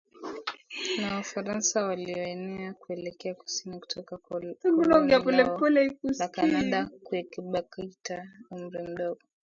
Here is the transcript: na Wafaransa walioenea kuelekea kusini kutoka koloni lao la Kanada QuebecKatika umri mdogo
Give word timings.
na 1.01 1.15
Wafaransa 1.15 1.83
walioenea 1.85 2.73
kuelekea 2.73 3.33
kusini 3.35 3.79
kutoka 3.79 4.17
koloni 4.17 4.55
lao 4.87 5.31
la 6.01 6.27
Kanada 6.27 6.89
QuebecKatika 7.03 8.27
umri 8.51 8.83
mdogo 8.83 9.19